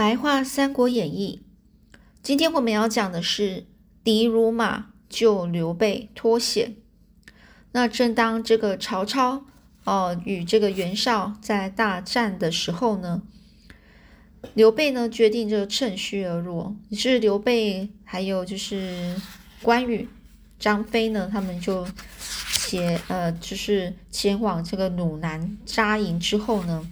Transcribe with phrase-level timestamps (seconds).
[0.00, 1.42] 白话《三国演义》，
[2.22, 3.66] 今天我们要讲的是
[4.02, 6.76] 狄如马救刘备脱险。
[7.72, 9.44] 那正当这个曹操
[9.84, 13.20] 哦与这个袁绍在大战的时候呢，
[14.54, 19.14] 刘备呢决定就趁虚而入，于是刘备还有就是
[19.60, 20.08] 关羽、
[20.58, 21.86] 张飞呢，他们就
[22.54, 26.90] 前呃就是前往这个鲁南扎营之后呢。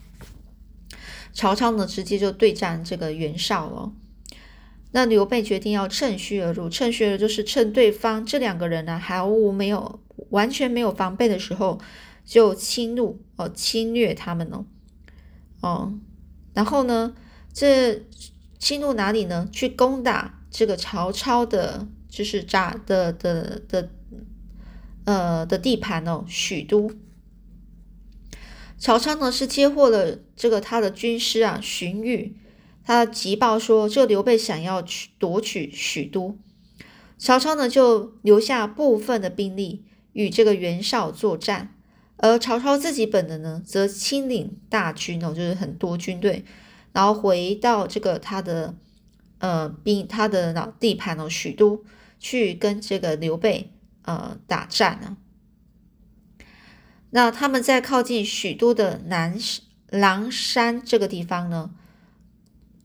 [1.39, 3.93] 曹操呢，直接就对战这个袁绍了。
[4.91, 10.01] 那刘备决定要趁虚而入，趁虚而入就是趁对方这两个人呢毫无没有
[10.31, 11.79] 完全没有防备的时候，
[12.25, 14.65] 就侵入哦，侵略他们哦，
[15.61, 15.93] 哦，
[16.55, 17.15] 然后呢，
[17.53, 18.03] 这
[18.59, 19.49] 侵入哪里呢？
[19.53, 23.89] 去攻打这个曹操的，就是扎的的的
[25.05, 26.91] 呃的地盘哦，许都。
[28.79, 32.33] 曹操呢是接获了这个他的军师啊荀彧，
[32.85, 36.39] 他急报说，这刘备想要去夺取许都，
[37.19, 41.75] 曹操呢就留下部分的兵力与这个袁绍作战，
[42.19, 46.45] 而曹操自己本人呢则亲领大军哦，就是很多军队，
[46.93, 48.77] 然后回到这个他的
[49.39, 51.85] 呃兵他的老地盘哦许都
[52.21, 55.17] 去跟这个刘备呃打战啊。
[57.11, 59.39] 那他们在靠近许都的南
[59.89, 61.71] 狼山这个地方呢，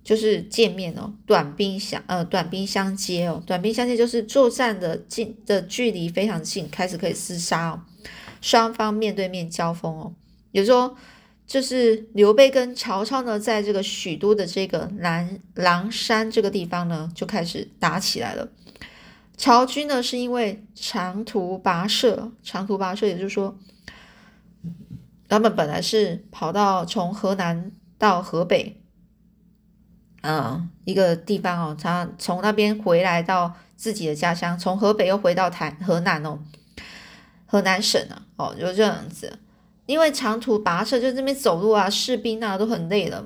[0.01, 7.81] 就是见面哦，短兵相呃短兵相接哦，短兵相接就是作战的近的距离非常近，开始可以厮杀哦，
[8.39, 10.13] 双方面对面交锋哦，
[10.53, 10.97] 也就是说，
[11.45, 18.49] 就是刘备跟曹操呢，在这个许都的这个南狼山这个地方呢，就开始打起来了。
[19.35, 23.59] 曹军呢是因为长途跋涉，长途跋涉，也就是说。
[25.33, 28.79] 他们本来是跑到从河南到河北，
[30.21, 36.37] 嗯，一个地方哦，他从那边回来到自己的家乡，从河北又回到台河南哦，
[37.47, 39.39] 河南省啊，哦，就这样子。
[39.87, 43.25] 因为长途跋涉，就这边走路啊，士兵啊都很累了，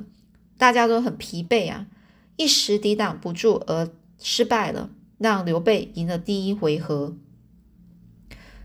[0.57, 1.87] 大家都很疲惫啊，
[2.37, 7.17] 一时抵挡不住而失败了，让刘备赢了第一回合。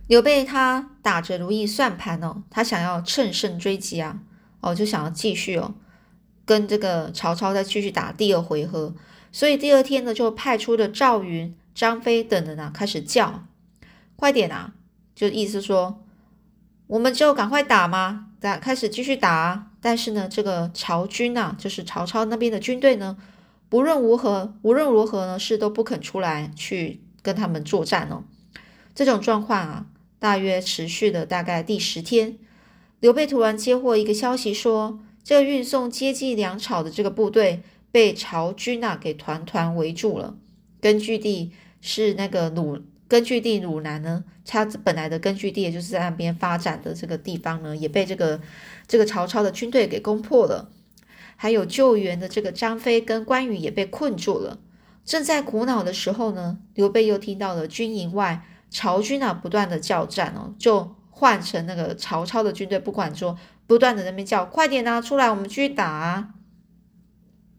[0.09, 4.21] 刘备他打着如意算盘哦，他想要乘胜追击啊，
[4.61, 5.75] 哦，就想要继续哦，
[6.45, 8.95] 跟这个曹操再继续打第二回合。
[9.31, 13.45] 所以第二天呢，就派出了赵云、张飞等人啊，开始叫，
[14.17, 14.75] 快点啊！
[15.15, 16.03] 就意思说，
[16.89, 18.27] 我们就赶快打吗？
[18.41, 19.71] 打，开始继续打。
[19.81, 23.17] 但是呢，这个曹军啊，就是曹操那边的军队呢，
[23.71, 28.25] 不论如何，无论如何呢，是都不肯出来去跟他们作战哦。
[28.95, 29.87] 这种状况啊。
[30.23, 32.39] 大约持续了大概第十天，
[33.01, 40.37] 刘备突然接获一个消息，说这运送接济粮草的这个部队被曹军啊给团团围住了。
[40.81, 41.51] 根据地
[41.81, 42.79] 是那个鲁，
[43.09, 48.41] 根据地鲁南呢，他本来的根据地也就是在那边发展的这个地方呢，也被这个
[48.87, 50.71] 这个曹操的军队给攻破了。
[51.35, 54.61] 还有救援的这个张飞跟关羽也被困住了。
[55.05, 58.45] 正在苦恼的时候呢，刘备又听到了军营外。
[58.73, 66.31] 曹军啊，不断的叫战哦，就换成那个曹操的军队，不管说不断的那边叫，快点啊，出来，我们继续打啊。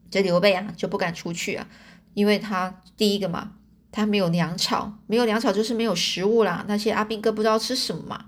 [0.10, 1.68] 这刘备啊，就不敢出去啊，
[2.14, 3.52] 因为他第一个嘛，
[3.92, 8.26] 他没有粮草，没有粮草就是没有食物啦，那些阿兵哥不知道吃什么嘛。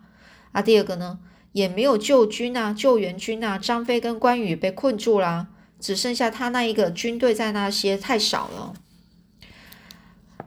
[0.51, 1.19] 啊，第二个呢，
[1.51, 5.47] 也没有救军啊，救援军啊，张飞跟关羽被困住啦，
[5.79, 8.73] 只剩下他那一个军队在那些，太少了。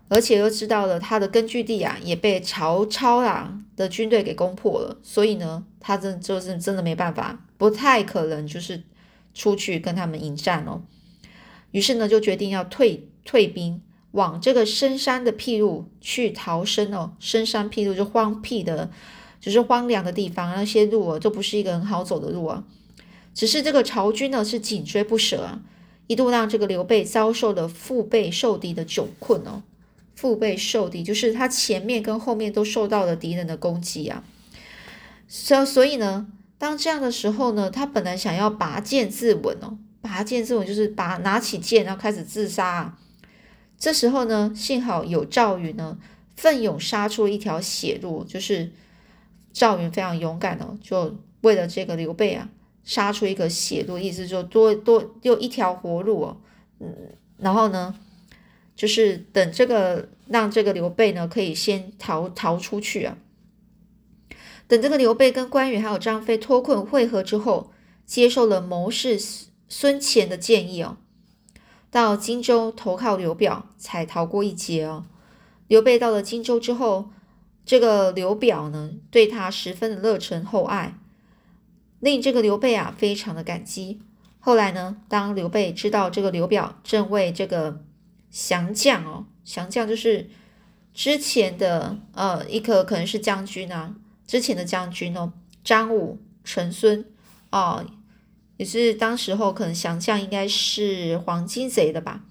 [0.08, 8.82] 而且又知道了他的根据地啊，也被曹操啊的军队给攻破了，所以呢，他真就是真的没办法，不太可能就是
[9.34, 10.82] 出去跟他们迎战哦。
[11.72, 13.82] 于是呢，就决定要退退兵，
[14.12, 17.12] 往这个深山的僻路去逃生哦。
[17.20, 18.90] 深山僻路就荒僻的，
[19.38, 22.64] 就是荒凉的地方，那些路啊都不是一个很好走的路啊。
[23.34, 25.60] 只是这个曹军呢是紧追不舍啊，
[26.06, 29.62] 一度让这个刘备遭受了腹背受敌的窘困哦。
[30.18, 34.24] 腹背受敌，就是他前面跟后面都受到了敌人的攻击啊。
[35.28, 36.26] 所所以呢，
[36.58, 42.66] 当这样的时候呢，他本来想要拔剑自刎哦，拔剑自刎就是拔拿起剑然后开始自杀。
[42.66, 42.98] 啊
[43.78, 45.96] 这时候呢，幸好有赵云呢，
[46.34, 48.72] 奋勇杀出一条血路，就是
[49.52, 52.48] 赵云非常勇敢哦，就为了这个刘备啊，
[52.82, 56.36] 杀出一个血路，意思就多多又一条活路哦。
[56.80, 56.92] 嗯，
[57.36, 57.94] 然后呢？
[58.78, 63.18] 就是等这个让这个刘备呢，可以先逃逃出去啊。
[64.68, 67.72] 等这个刘备跟关羽还有张飞脱困会合之后，
[68.06, 69.18] 接受了谋士
[69.68, 70.96] 孙乾的建议哦，
[71.90, 75.06] 到荆州投靠刘表，才逃过一劫哦。
[75.66, 77.10] 刘备到了荆州之后，
[77.66, 80.96] 这个刘表呢，对他十分的热忱厚爱，
[81.98, 84.00] 令这个刘备啊非常的感激。
[84.38, 87.82] 后来呢，当刘备知道这个刘表正为这个
[88.30, 90.28] 降将哦，降将就是
[90.92, 93.94] 之前的呃一个可能是将军啊，
[94.26, 95.32] 之前的将军哦，
[95.64, 97.04] 张武、陈孙
[97.50, 97.84] 哦，
[98.56, 102.24] 也是当时候可能降将应该是黄巾贼的吧。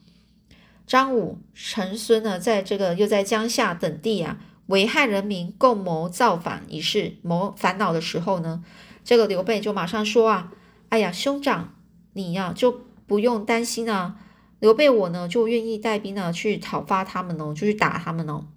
[0.86, 8.64] 张武、陈孙呢，在这个又在江夏等地啊，危害人民，共谋造反一事，谋烦恼的时候呢，
[9.04, 10.52] 这个刘备就马上说啊，
[10.90, 11.74] 哎呀，兄长。
[12.14, 12.72] 你呀就
[13.06, 14.16] 不用担心啊，
[14.60, 18.48] 刘备我呢就愿意带兵呢去讨伐他们哦，就去打他们哦，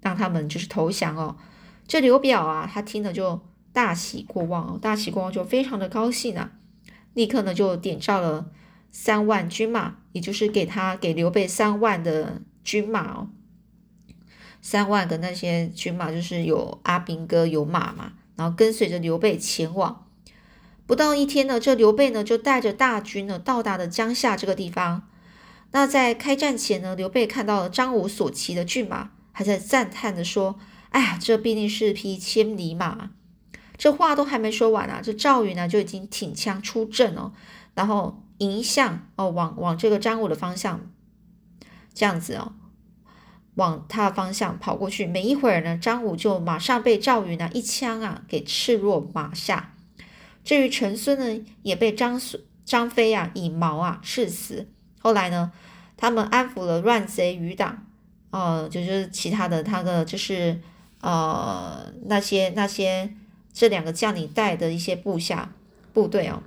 [0.00, 1.36] 让他们就是投降哦。
[1.86, 3.40] 这刘表啊，他听了就
[3.72, 6.52] 大喜过望哦，大喜过望就非常的高兴啊，
[7.12, 8.50] 立刻呢就点召了
[8.90, 13.28] 三万军马，也就是给他给刘备三万的军马哦，
[14.62, 20.06] 三万个那些军马就是有阿兵哥有马嘛，然后跟随着刘备前往。
[20.86, 25.08] 不到一天呢，这刘备呢就带着大军呢到达了江夏这个地方。
[25.72, 30.58] 那在开战前呢，刘备看到了张武所骑的骏马，还在赞叹的说
[30.90, 33.10] ：“哎呀，这必定是匹千里马。”
[33.78, 37.32] 这话都还没说完啊，这赵云呢就已经挺枪出阵哦，
[37.74, 40.80] 然后迎向哦，往往这个张武的方向，
[41.94, 42.52] 这样子哦，
[43.54, 45.06] 往他的方向跑过去。
[45.06, 49.74] 没一会儿呢，张武就马上被赵云呢一枪啊给刺落马下。
[50.44, 54.71] 至于陈孙呢，也被张孙张飞啊以矛啊刺死。
[55.02, 55.50] 后来呢，
[55.96, 57.84] 他们安抚了乱贼余党，
[58.30, 60.60] 呃，就是其他的他的就是
[61.00, 63.12] 呃那些那些
[63.52, 65.52] 这两个将领带的一些部下
[65.92, 66.42] 部队哦，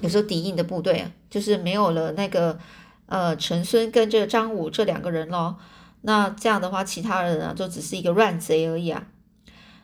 [0.00, 2.58] 有时候敌营的部队啊，就是没有了那个
[3.06, 5.56] 呃陈孙跟这个张武这两个人咯。
[6.02, 9.06] 那这样的话，其他人啊就只是一个乱贼而已啊。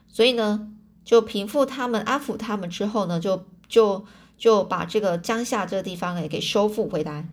[0.06, 0.68] 所以呢。
[1.02, 4.04] 就平复他们、安抚他们之后呢，就就
[4.38, 7.26] 就把这个江夏这个地方也给收复回来。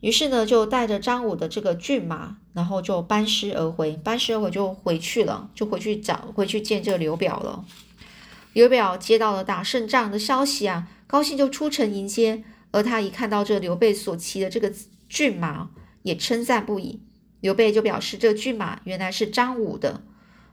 [0.00, 7.64] 于是呢，就带着张武的这个骏马，然后就班师而回，班师而回就回去了，就回去找回去见这刘表了。
[8.52, 12.44] 刘表接到了打胜仗的消息啊，高兴就出城迎接。
[12.70, 14.72] 而他一看到这刘备所骑的这个
[15.08, 15.70] 骏马，
[16.02, 17.00] 也称赞不已。
[17.40, 20.02] 刘备就表示，这骏马原来是张武的。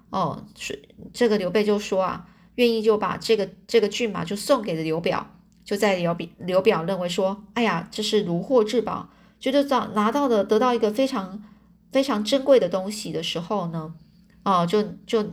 [0.10, 2.28] 哦，是这个刘备就说啊。
[2.56, 5.30] 愿意就把这个这个骏马就送给了刘表，
[5.66, 9.10] 就在刘表刘表认为说，哎呀，这是如获至宝，
[9.46, 11.44] 觉得找拿到的得到一个非常
[11.92, 13.94] 非常珍贵的东西的时候呢，
[14.42, 15.24] 哦，就就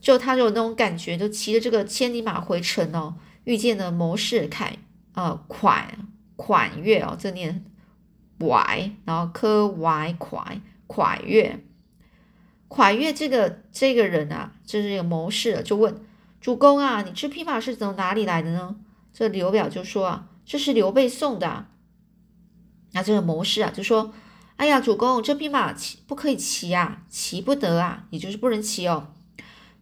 [0.00, 4.78] 就他就有那种感觉，就骑着这个千里马回城哦，遇见了谋士凯
[5.14, 6.06] 呃款
[6.36, 7.64] 款月哦，这念
[8.38, 11.64] 拐，然后科拐款款月
[12.68, 16.00] 款月这个这个人啊，就是有谋士，就问。
[16.40, 18.76] 主公啊，你这匹马是从哪里来的呢？
[19.12, 21.66] 这刘表就说啊，这是刘备送的。
[22.92, 24.12] 那这个谋士啊就说，
[24.56, 29.08] 哎呀，主公，这匹马骑不可以骑啊，骑不得啊，也就是不能骑哦。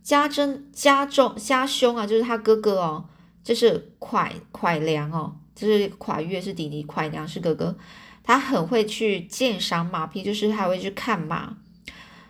[0.03, 3.05] 家珍家中家兄啊，就是他哥哥哦，
[3.45, 7.77] 就是蒯蒯良哦，就是蒯越是弟弟，蒯良是哥哥，
[8.23, 11.57] 他很会去鉴赏马匹，就是还会去看马。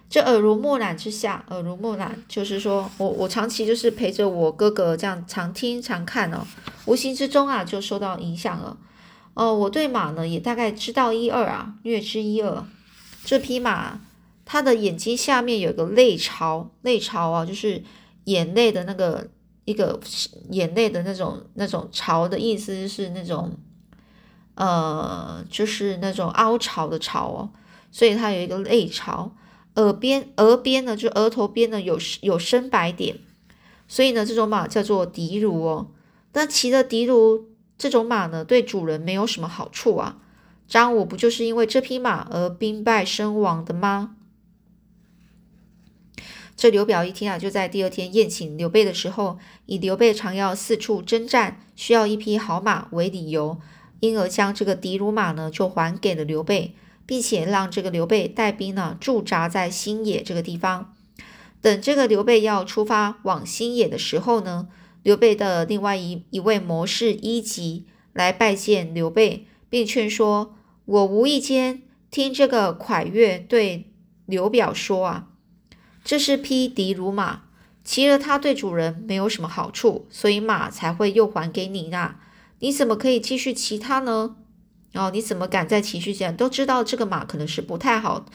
[0.08, 6.44] 这耳濡目染之下，耳濡目染就是说我我长期就是陪着我哥哥这样常听常看哦，
[6.86, 8.76] 无形之中啊就受到影响了。
[9.34, 12.64] 哦，我对马呢也大概知道一二啊，略知一二。
[13.24, 14.00] 这匹马
[14.44, 17.82] 它的眼睛下面有个泪巢，泪巢啊就是
[18.24, 19.28] 眼泪的那个
[19.64, 20.00] 一个
[20.50, 23.56] 眼泪的那种那种巢的意思是那种
[24.54, 27.50] 呃就是那种凹槽的槽哦，
[27.90, 29.32] 所以它有一个泪巢。
[29.76, 33.16] 耳边，额边呢，就额头边呢有有深白点，
[33.86, 35.92] 所以呢，这种马叫做迪卢哦。
[36.32, 37.49] 那骑的迪卢
[37.80, 40.18] 这种马呢，对主人没有什么好处啊。
[40.68, 44.16] 张武不就是因为这匹马而兵败身亡的吗？
[46.54, 53.58] 这刘表一听啊，就在第二天宴请刘备的时候，以刘备常要四处征战，需要一匹好马为理由，
[54.00, 56.74] 因而将这个狄卢马呢，就还给了刘备。
[57.06, 60.94] 并且让这个刘备带兵呢驻扎在新野这个地方，
[61.60, 64.68] 等这个刘备要出发往新野的时候呢，
[65.02, 70.54] 刘备的另外一一位谋士一级来拜见刘备，并劝说
[70.84, 73.92] ：“我无意间听这个蒯越对
[74.26, 75.28] 刘表说啊，
[76.04, 77.44] 这是匹敌如马，
[77.82, 82.20] 骑了它对主人没有什么好处，所以马才会又还给你那，
[82.58, 84.36] 你怎么可以继续骑它呢？”
[84.94, 88.26] 哦，你怎么敢在情绪间都知道这个马可能是不太好，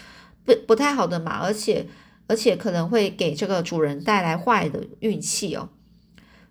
[0.45, 1.85] 不不太好的马，而且
[2.27, 5.67] 而且可能会给这个主人带来坏的运气哦。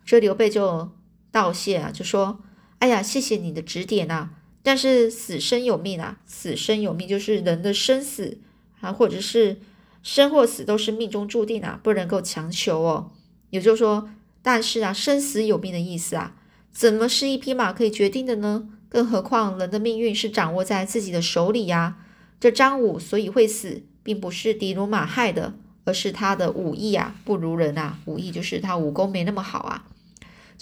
[0.04, 0.90] 这刘备就
[1.30, 2.40] 道谢啊，就说
[2.80, 4.30] ：“哎呀，谢谢你的指点呐，
[4.62, 8.38] 但是死生有命啊，死生有命就是人的生死
[8.80, 9.60] 啊，或者是
[10.02, 13.10] 生或死都是命中注定啊，不能够强求哦。
[13.50, 14.10] 也就是说，
[14.42, 16.36] 但是啊，生死有命的意思啊。”
[16.74, 18.68] 怎么是一匹马可以决定的呢？
[18.88, 21.98] 更何况人的命运是掌握在自己的手里呀。
[22.40, 28.00] 这张武所以会死，并不是迪卢马害的，而是他的武艺啊不如人啊。
[28.06, 29.86] 武艺就是他武功没那么好啊。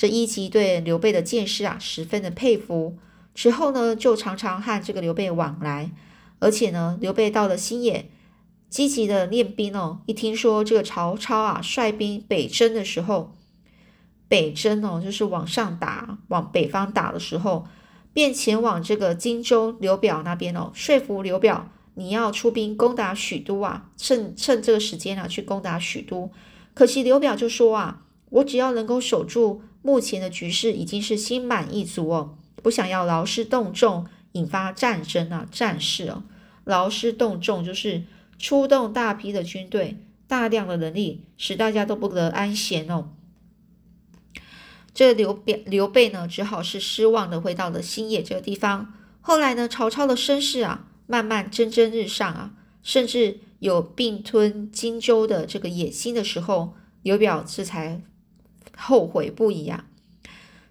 [0.02, 2.98] 这一级对刘备的见识啊十分的佩服，
[3.36, 5.92] 之后呢就常常和这个刘备往来，
[6.40, 8.10] 而且呢刘备到了新野，
[8.68, 10.00] 积极的练兵哦。
[10.06, 13.32] 一听说这个曹操啊率兵北征的时候。
[14.26, 17.68] 北征哦，就是往上打，往北方打的时候，
[18.12, 26.32] 便前往这个荆州刘表那边哦，说服刘表你要出兵攻打许都啊，趁趁这个时间啊去攻打许都。
[26.74, 36.24] 可惜刘表就说啊，我只要能够守住目前的局势，已经是心满意足哦，不想要劳师动众，引发战争啊战事哦。
[36.64, 38.04] 劳师动众就是
[38.38, 43.10] 出动大批的军队，大量的人力，使大家都不得安闲哦。
[44.94, 48.94] 这刘表刘备呢，只好是失望的回到了新野这个地方。
[49.20, 58.02] 后来呢，曹操的声势啊，慢慢蒸蒸日上啊，甚至有并吞荆州的这个野心的时候，刘表这才
[58.82, 59.86] 后悔不已啊。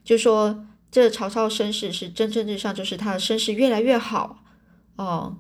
[0.04, 4.44] 就说这曹操身世是蒸蒸日上，就是他的身世越来越好
[4.96, 5.38] 哦，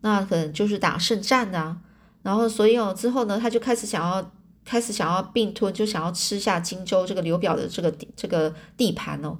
[0.00, 1.78] 那可能就是打胜仗啊。
[2.22, 4.32] 然后所以哦，之后呢，他就开始想要。
[4.64, 9.38] 开始想要并吞，就想要吃下荆州这个刘表的这个这个地盘哦。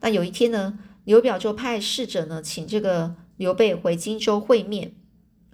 [0.00, 4.92] 那有一天呢，刘表就派使者呢，请这个刘备回荆州会面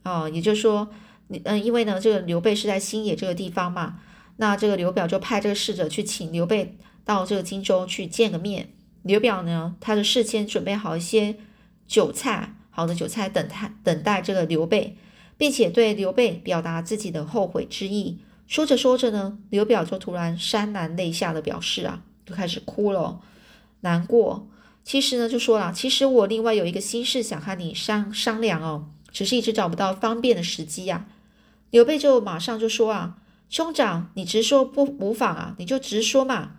[0.03, 0.27] 啊。
[0.31, 0.89] 也就是说，
[1.29, 3.99] 你嗯，因为呢，这个刘备是在新野这个地方嘛，
[4.37, 8.71] 那这个刘表就派这个使者去请刘备到这个荆州去见个面。
[9.03, 11.37] 刘表呢，他的事先准备好一些
[11.87, 14.97] 酒菜，好的酒菜等他等待这个刘备，
[15.37, 18.19] 并且对刘备表达自己的后悔之意。
[18.47, 23.21] 说着说着呢，刘表就突然潸然泪下的表示啊，就开始哭了，
[23.81, 24.49] 难过。
[24.85, 31.07] 其实呢，就说了，其实我另外有一个心事想和你商商量哦，只是一直找不到方便的时机呀。
[31.71, 36.53] 刘备就马上就说啊，兄长，你直说不无妨啊，你就直说嘛。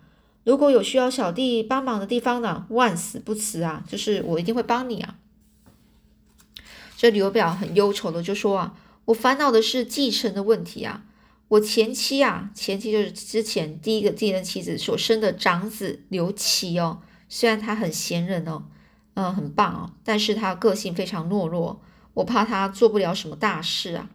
[0.43, 5.15] 如果有需要小弟帮忙的地方呢，万死不辞啊，就是我一定会帮你啊。
[6.95, 8.73] 这刘表很忧愁的就说啊，
[9.05, 11.03] 我烦恼的是继承的问题啊。
[11.49, 17.01] 我前妻啊，前妻就是之前第一个继任妻子所生的长子刘琦哦。
[17.29, 18.63] 虽然他很贤人哦，
[19.15, 21.81] 嗯，很棒哦，但是他个性非常懦弱，
[22.13, 24.09] 我怕他做不了什么大事啊。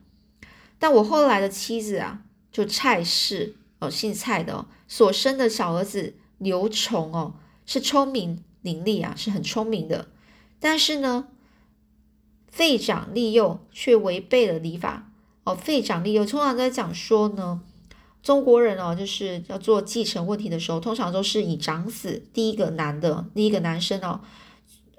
[0.78, 10.08] 但我后来的妻子啊，就蔡氏哦，姓蔡的哦，所生的小儿子刘崇哦，是聪明伶俐啊，是很聪明的。
[10.60, 11.28] 但是呢，
[12.46, 15.08] 废长立幼却违背了礼法。
[15.44, 17.62] 哦，废长立幼，通常在讲说呢，
[18.22, 24.20] 中国人哦，就是要做继承问题的时候，通常都是以长子第一个男的，第一个男生哦，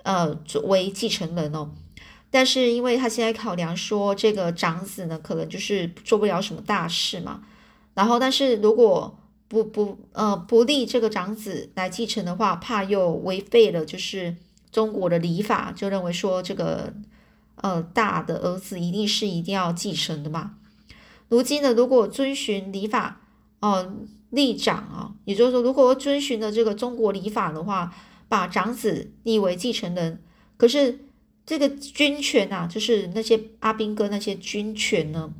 [0.03, 1.71] 呃，作为继承人哦。
[2.33, 7.43] 但是因为他现在考量说，这个长子呢，可能就是做不了什么大事嘛。
[7.93, 9.15] 然后，但是如果
[9.47, 14.35] 不不呃不立这个长子来继承的话，怕又违背了就是
[14.71, 16.91] 中国的礼法，就认为说这个。
[17.55, 20.55] 呃，大的儿子一定是一定要继承的嘛。
[21.29, 23.21] 如今呢，如果遵循礼法，
[23.61, 23.93] 哦，
[24.31, 27.93] 立长啊，也就是说，如果遵循的这个中国礼法的话，
[28.27, 30.19] 把长子立为继承人，
[30.57, 31.05] 可是
[31.45, 35.33] 这个军权啊，就是那些阿兵哥那些军权呢，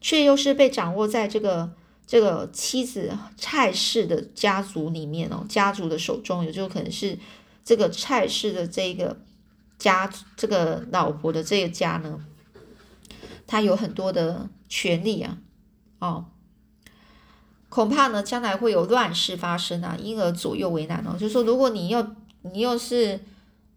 [0.00, 1.72] 却又是被掌握在这个
[2.06, 7.18] 这个妻子蔡氏的家族里面哦，家族的手中，也就可能是
[7.64, 9.20] 这个蔡氏的这个。
[9.80, 12.22] 家这个老婆的这个家呢，
[13.46, 15.38] 他有很多的权利啊，
[16.00, 16.26] 哦，
[17.70, 21.16] 恐怕呢将来会有乱世发生啊，因而左右为难哦。
[21.18, 23.20] 就是说，如果你要你又是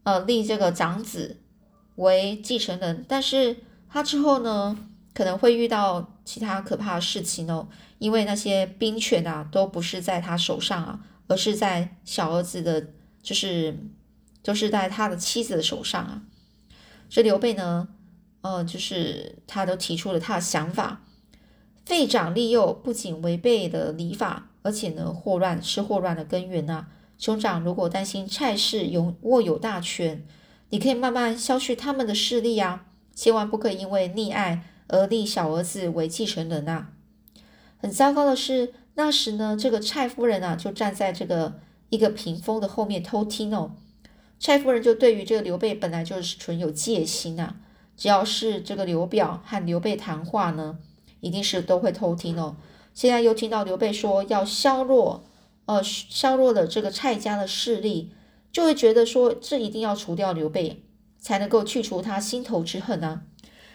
[0.04, 1.38] 呃立这个长子
[1.96, 3.58] 为继承人，但是
[3.90, 4.78] 他之后呢
[5.14, 7.68] 可能会遇到其他可怕的事情哦，
[8.00, 12.88] 因为那些兵权啊都不是在他手上啊，而是在小儿子的，
[13.22, 13.78] 就是。
[14.44, 16.22] 就是在他的妻子的手上啊，
[17.10, 17.88] 这刘备呢，
[18.42, 21.02] 呃，就是他都提出了他的想法，
[21.86, 26.88] 废长立幼不仅违背了礼法，而且呢，祸乱是祸乱的根源呐。
[27.18, 30.28] 兄长如果担心蔡氏有握有大权，
[30.74, 36.90] 你可以慢慢消去他们的势力啊，千万不可以因为溺爱而立小儿子为继承人啊。
[37.78, 43.76] 很糟糕的是，那时呢，这个蔡夫人啊，就站在这个一个屏风的后面偷听哦。
[44.40, 47.58] 蔡夫人就对于这个刘备本来就是存有戒心啊，
[47.96, 50.80] 只要是这个刘表和刘备谈话呢，
[51.20, 52.56] 一定是都会偷听哦。
[52.96, 55.24] 现在又听到刘备说要削弱，
[55.68, 58.10] 呃，削弱了这个蔡家的势力，
[58.54, 60.84] 就会觉得说这一定要除掉刘备，
[61.20, 63.24] 才能够去除他心头之恨呢。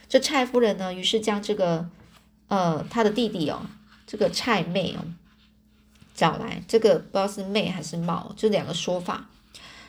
[0.08, 1.90] 这蔡夫人呢，于是将这个，
[2.46, 3.60] 呃，他的弟弟哦，
[4.06, 5.04] 这个蔡妹哦，
[6.14, 9.28] 找来，这个不知道是妹还是茂，就两个说法。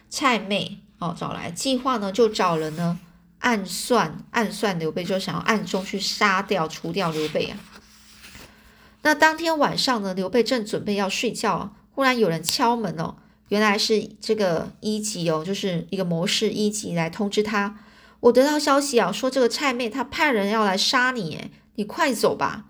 [0.09, 2.99] 蔡妹哦，找来，计划呢就找人呢
[3.37, 7.59] 暗算暗算刘备，就想要暗中去杀掉除掉刘备啊。
[9.03, 13.15] 那当天晚上呢，刘备正准备要睡觉，忽然有人敲门哦，
[13.49, 17.77] 原来是这个一级哦，就是一个谋士一级来通知他，
[18.21, 22.65] 我得到消息啊，说这个蔡妹她派人要来杀你，你快走吧。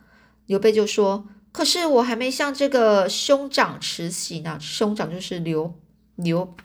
[0.46, 5.74] 刘备就说，可是我还没向这个兄长辞行呢，兄长就是刘
[6.16, 6.56] 刘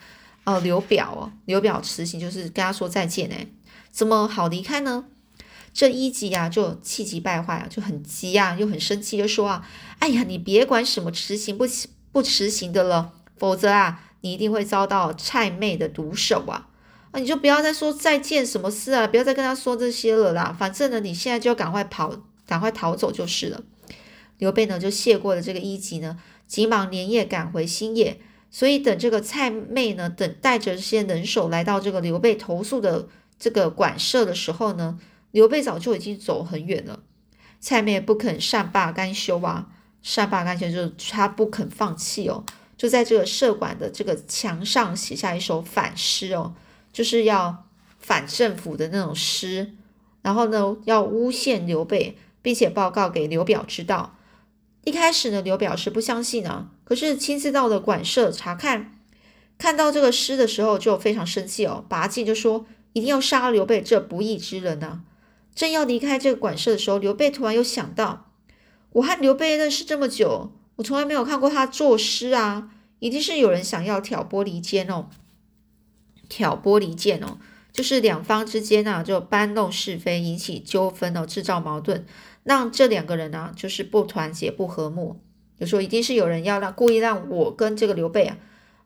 [0.44, 3.46] 哦刘表哦，刘表辞行就是跟他说再见哎，
[3.90, 5.04] 怎么好离开呢？
[5.72, 9.68] 这一级啊，就气急败坏啊，就很急啊，又很生气，就说啊，
[9.98, 11.64] 哎呀，你别管什么执行不
[12.12, 13.12] 不执行的了，
[13.44, 16.66] 否则啊，你一定会遭到蔡妹的毒手啊！
[17.10, 20.56] 啊，你就不要再说再见什么事啊，不要再跟他说这些了啦。
[20.58, 22.10] 反正呢，你现在就赶快跑，
[22.46, 23.62] 赶快逃走就是了。
[24.38, 28.18] 刘备呢，就谢过了这个一级呢，急忙连夜赶回新野。
[28.50, 33.06] 所以等这个蔡妹呢，等带着这些人手来到这个刘备投宿的
[33.38, 34.98] 这个馆舍的时候呢。
[35.32, 37.00] 刘备早就已经走很远了，
[37.60, 39.66] 蔡妹不肯善罢甘休啊，
[40.00, 42.42] 善罢甘休就是他不肯放弃哦，
[42.84, 46.52] 就在这个社馆的这个墙上写下一首反诗哦，
[46.92, 47.64] 就是要
[47.98, 49.72] 反政府的那种诗，
[50.20, 54.18] 然后呢要诬陷刘备，并且报告给刘表知道。
[54.84, 58.98] 一开始呢，刘表是不相信啊，可是亲自到了馆舍查看，
[59.56, 65.00] 看到这个诗的时候就非常生气哦，拔剑就说一定要杀刘备这不义之人呐。
[65.54, 68.30] 正要离开这个馆舍的时候，刘备突然又想到，
[68.92, 72.72] 我和刘备认识这么久，我从来没有看过他作诗啊，
[73.04, 75.10] 一定是有人想要挑拨离间哦，
[76.30, 77.36] 挑拨离间哦，
[77.70, 82.06] 就是两方之间啊，就搬弄是非，引起纠纷哦，制造矛盾，
[82.44, 85.20] 让这两个人呢，就是不团结、不和睦。
[85.60, 88.38] 就说一定是有人要让故意让我跟这个刘备啊，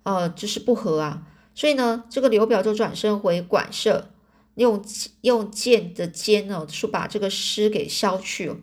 [0.02, 1.22] 呃，就是不和啊，
[1.54, 4.10] 所以呢，这个刘表就转身回馆舍。
[4.56, 4.84] 用
[5.20, 8.56] 用剑的尖哦，是把这个诗给削去哦。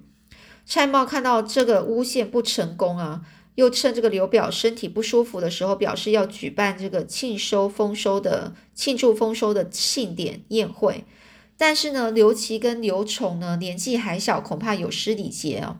[0.66, 3.22] 蔡瑁看到这个诬陷不成功啊，
[3.56, 11.04] 又趁这个刘表身体不舒服的时候，表示要举办这个庆收丰收的庆祝丰收的庆典宴会。
[11.58, 15.80] 但是呢，刘琦跟刘琮呢年纪还小，恐怕有失礼节哦，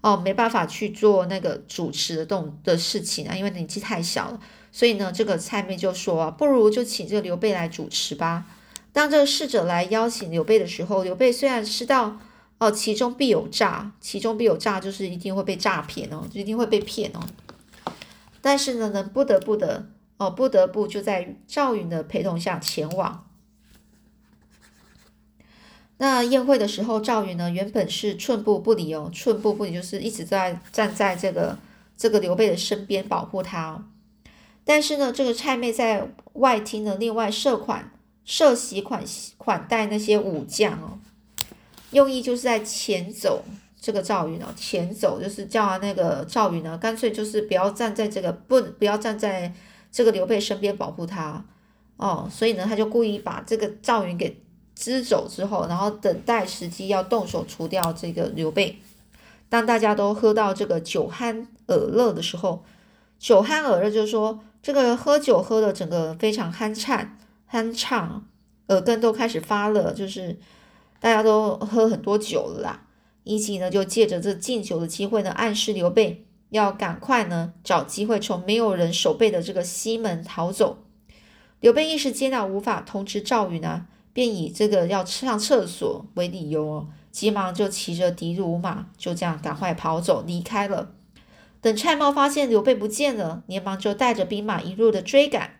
[0.00, 4.40] 哦，没办法去做那个主持的动的事情啊，因为年纪太小了。
[4.72, 8.46] 所以呢，这个蔡妹就说，不如就请这个刘备来主持吧。
[8.92, 12.18] 当这个侍者来邀请刘备的时候，刘备虽然知道
[12.58, 17.20] 哦，其中必有诈，其中必有诈，就是一定会被诈骗哦，一定会被骗哦。
[18.40, 23.26] 但是呢，呢不得不的哦，不得不就在赵云的陪同下前往。
[25.98, 31.58] 那宴会的时候，赵云呢原本是寸步不离哦，寸步不离就是一直在站在这个
[31.96, 33.86] 这个刘备的身边保护他。
[34.64, 37.92] 但是呢，这个蔡妹在外厅呢另外设款。
[38.28, 39.04] 设席款
[39.38, 40.98] 款待那些武将哦，
[41.96, 43.42] 用意就是在前走
[43.80, 49.50] 这个赵云哦，前走就是叫那个赵云呢，干脆就是不要站在这个不不要站在
[49.90, 51.42] 这个刘备身边保护他
[51.96, 54.38] 哦，所以呢，他就故意把这个赵云给
[54.74, 58.78] 支走之后，然后等待时机要动手除掉这个刘备。
[59.48, 62.62] 当大家都喝到这个酒酣耳热的时候，
[63.18, 67.16] 酒酣耳热就是说这个喝酒喝的整个非常酣畅。
[67.50, 68.26] 酣畅，
[68.66, 70.36] 耳根都开始发热，就是
[71.00, 72.82] 大家都喝很多酒了啦。
[73.24, 80.78] 一起呢就借着这敬酒的机会呢，暗示刘备要赶快呢找机会从没有人守备的这个西门逃走。
[81.60, 90.92] 刘备一时间呢无法通知赵云呢，便以这个要上厕所为理由哦，急忙就骑着的卢马就这样赶快跑走离开了。
[91.60, 95.58] 等蔡瑁发现刘备不见了，连忙就带着兵马一路的追赶，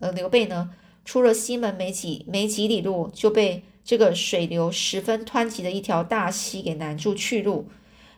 [0.00, 0.70] 而刘备呢？
[1.04, 7.68] 出了西门没几没几里路，就被这个水流十分湍急的一条大溪给拦住去路。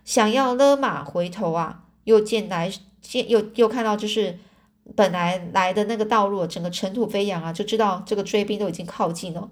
[0.05, 4.39] 想要勒马回头啊，又见来见又又看到就是
[4.97, 9.51] 本来来的那个道路，整个尘土飞扬啊，就知道这个追兵都已经靠近了，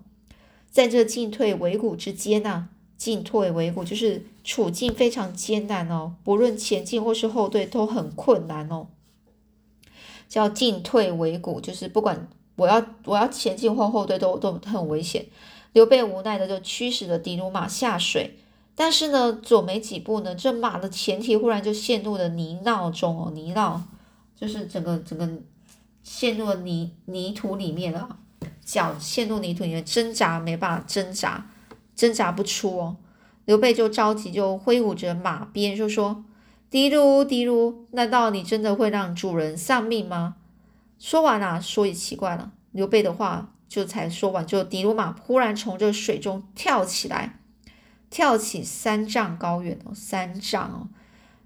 [0.70, 8.86] 在这进退维谷之间呢，进退维谷就是处境非常艰难哦，不论前进或是后退都很困难哦，
[10.26, 12.26] 叫进退维谷，就是不管
[12.56, 15.26] 我要我要前进或后退都都很危险。
[15.76, 18.38] 刘备无奈的就驱使着的卢马下水，
[18.74, 23.78] 但是呢，走没几步呢，这马的前蹄忽然就陷入了泥淖中哦，泥淖。
[24.34, 25.28] 就是整个整个
[26.02, 28.16] 陷入了泥泥土里面了，
[28.64, 31.46] 脚陷入泥土里面挣扎没办法挣扎，
[31.94, 32.96] 挣扎不出哦。
[33.44, 36.24] 刘备就着急，就挥舞着马鞭，就说
[36.70, 40.36] ：“狄卢，狄卢，难道你真的会让主人丧命吗？”
[40.98, 47.40] 说完啊，说也奇怪了，刘备的话就才说完，就迪卢马忽然从这水中跳起来，
[48.10, 50.88] 跳起三丈高远哦，三丈哦，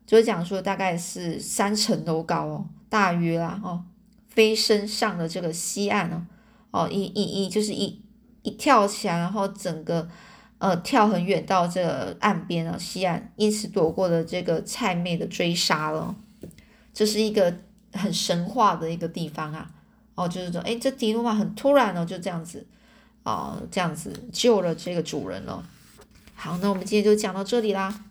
[0.07, 2.67] 就是讲说大概是三层楼高哦。
[2.89, 3.85] 大约啦，哦，
[4.29, 6.27] 飞身上了这个西岸哦，
[6.73, 8.03] 哦，一一一就是一
[8.43, 10.09] 一跳起来，然后整个
[10.59, 16.17] 呃跳很远到这个岸边啊，西岸，因此躲过了这个蔡妹的追杀了。
[16.93, 17.59] 这是一个
[17.93, 19.71] 很神话的一个地方啊，
[20.21, 22.67] 哦，就是说，哎，这迪诺玛很突然哦，就这样子，
[23.23, 25.65] 啊，这样子救了这个主人了。
[26.35, 28.05] 好，那我们今天就讲到这里啦。